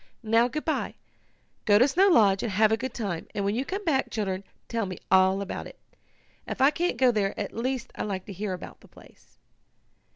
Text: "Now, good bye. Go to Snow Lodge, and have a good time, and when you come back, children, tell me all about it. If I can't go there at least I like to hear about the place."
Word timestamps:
"Now, 0.23 0.47
good 0.47 0.65
bye. 0.65 0.95
Go 1.65 1.77
to 1.77 1.87
Snow 1.87 2.07
Lodge, 2.07 2.41
and 2.41 2.51
have 2.53 2.71
a 2.71 2.75
good 2.75 2.95
time, 2.95 3.27
and 3.35 3.45
when 3.45 3.53
you 3.53 3.63
come 3.63 3.85
back, 3.85 4.09
children, 4.09 4.43
tell 4.67 4.87
me 4.87 4.97
all 5.11 5.41
about 5.43 5.67
it. 5.67 5.77
If 6.47 6.59
I 6.59 6.71
can't 6.71 6.97
go 6.97 7.11
there 7.11 7.39
at 7.39 7.53
least 7.55 7.91
I 7.93 8.01
like 8.01 8.25
to 8.25 8.33
hear 8.33 8.53
about 8.53 8.79
the 8.81 8.87
place." 8.87 9.37